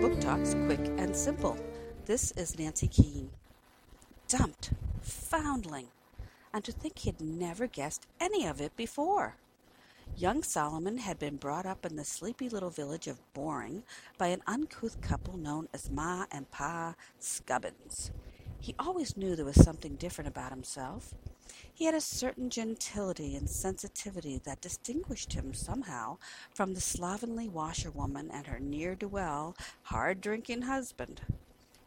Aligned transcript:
Book 0.00 0.20
Talks 0.20 0.54
Quick 0.66 0.80
and 0.98 1.16
Simple. 1.16 1.56
This 2.04 2.30
is 2.32 2.58
Nancy 2.58 2.86
Keane. 2.86 3.30
Dumped, 4.28 4.70
foundling, 5.00 5.86
and 6.52 6.62
to 6.64 6.72
think 6.72 6.98
he'd 6.98 7.20
never 7.20 7.66
guessed 7.66 8.06
any 8.20 8.46
of 8.46 8.60
it 8.60 8.76
before. 8.76 9.36
Young 10.14 10.42
Solomon 10.42 10.98
had 10.98 11.18
been 11.18 11.36
brought 11.36 11.64
up 11.64 11.86
in 11.86 11.96
the 11.96 12.04
sleepy 12.04 12.50
little 12.50 12.68
village 12.68 13.06
of 13.06 13.20
Boring 13.32 13.84
by 14.18 14.26
an 14.28 14.42
uncouth 14.46 15.00
couple 15.00 15.38
known 15.38 15.66
as 15.72 15.90
Ma 15.90 16.26
and 16.30 16.50
Pa 16.50 16.94
Scubbins. 17.18 18.10
He 18.60 18.74
always 18.78 19.16
knew 19.16 19.36
there 19.36 19.44
was 19.44 19.62
something 19.62 19.96
different 19.96 20.28
about 20.28 20.50
himself. 20.50 21.14
He 21.72 21.84
had 21.84 21.94
a 21.94 22.00
certain 22.00 22.50
gentility 22.50 23.36
and 23.36 23.48
sensitivity 23.48 24.40
that 24.44 24.60
distinguished 24.60 25.34
him 25.34 25.54
somehow 25.54 26.18
from 26.54 26.74
the 26.74 26.80
slovenly 26.80 27.48
washerwoman 27.48 28.30
and 28.30 28.46
her 28.46 28.58
ne'er-do-well, 28.58 29.56
hard-drinking 29.82 30.62
husband. 30.62 31.20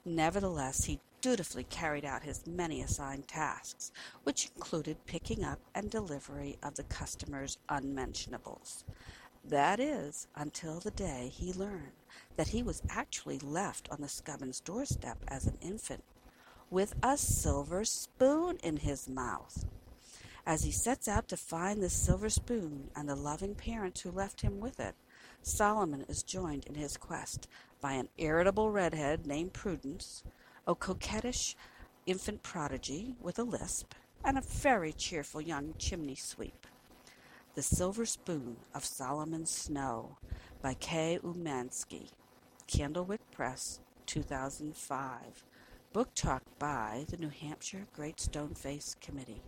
Nevertheless, 0.06 0.86
he 0.86 1.00
dutifully 1.22 1.66
carried 1.66 2.06
out 2.06 2.24
his 2.24 2.48
many 2.48 2.82
assigned 2.82 3.28
tasks, 3.28 3.92
which 4.24 4.50
included 4.56 5.06
picking 5.06 5.44
up 5.44 5.60
and 5.76 5.90
delivery 5.90 6.58
of 6.64 6.76
the 6.76 6.84
customer's 6.84 7.58
unmentionables. 7.68 8.86
That 9.44 9.80
is, 9.80 10.28
until 10.36 10.80
the 10.80 10.92
day 10.92 11.32
he 11.34 11.52
learned 11.52 11.92
that 12.38 12.50
he 12.50 12.64
was 12.64 12.82
actually 12.90 13.40
left 13.40 13.90
on 13.92 14.02
the 14.02 14.08
Scubbins' 14.08 14.60
doorstep 14.64 15.18
as 15.28 15.46
an 15.48 15.58
infant, 15.62 16.04
with 16.70 16.94
a 17.02 17.18
silver 17.18 17.84
spoon 17.84 18.58
in 18.64 18.78
his 18.78 19.08
mouth. 19.10 19.66
As 20.46 20.64
he 20.64 20.72
sets 20.72 21.08
out 21.08 21.28
to 21.30 21.38
find 21.38 21.82
the 21.82 21.90
silver 21.90 22.30
spoon 22.30 22.90
and 22.96 23.08
the 23.08 23.16
loving 23.16 23.56
parents 23.56 24.02
who 24.02 24.12
left 24.12 24.42
him 24.42 24.60
with 24.60 24.80
it, 24.80 24.96
Solomon 25.42 26.06
is 26.08 26.24
joined 26.24 26.66
in 26.66 26.76
his 26.76 26.98
quest 26.98 27.48
by 27.82 27.94
an 27.94 28.10
irritable 28.18 28.72
redhead 28.72 29.26
named 29.26 29.54
Prudence, 29.54 30.24
a 30.68 30.76
coquettish 30.76 31.56
infant 32.06 32.44
prodigy 32.44 33.16
with 33.22 33.40
a 33.40 33.44
lisp, 33.44 33.94
and 34.24 34.38
a 34.38 34.42
very 34.42 34.92
cheerful 34.92 35.42
young 35.42 35.74
chimney 35.78 36.16
sweep. 36.16 36.68
The 37.56 37.62
Silver 37.62 38.06
Spoon 38.06 38.58
of 38.74 38.86
Solomon 38.86 39.46
Snow 39.46 40.18
by 40.62 40.74
Kaye 40.74 41.20
Umansky. 41.24 42.10
Candlewick 42.68 43.22
Press, 43.32 43.80
2005. 44.06 45.44
Book 45.92 46.14
talk 46.14 46.44
by 46.60 47.04
the 47.10 47.18
New 47.18 47.30
Hampshire 47.30 47.88
Great 47.94 48.20
Stone 48.20 48.54
Face 48.54 48.96
Committee. 49.02 49.42